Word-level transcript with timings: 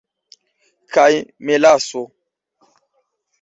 Kaj 0.95 1.11
melaso! 1.51 2.03